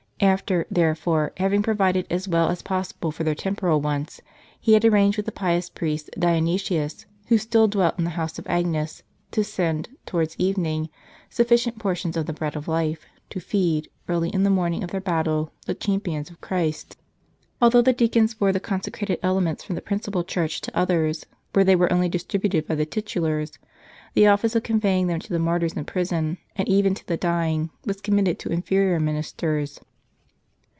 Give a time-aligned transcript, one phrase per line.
[0.23, 4.21] After, therefore, having provided as well as possible for their tem poral wants,
[4.59, 8.45] he had arranged with the pious priest Dionysius, who still dwelt in the house of
[8.45, 9.01] Agnes,
[9.31, 10.89] to send, towards even ing,
[11.31, 15.01] sufficient portions of the Bread of Life, to feed, early in the morning of their
[15.01, 16.97] battle, the champions of Christ.
[17.59, 21.75] Although the deacons bore the consecrated elements from the principal church to others, where they
[21.75, 23.57] were only distributed by the titulars,
[24.13, 27.71] the office of conveying them to the martyrs in prison, and even to the dying,
[27.87, 29.81] was committed to inferior min isters.